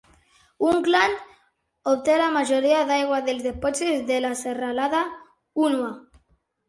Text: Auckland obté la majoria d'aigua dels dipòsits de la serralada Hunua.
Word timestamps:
Auckland 0.69 1.19
obté 1.91 2.15
la 2.21 2.29
majoria 2.37 2.81
d'aigua 2.93 3.21
dels 3.29 3.45
dipòsits 3.51 4.03
de 4.09 4.19
la 4.27 4.35
serralada 4.43 5.03
Hunua. 5.11 5.93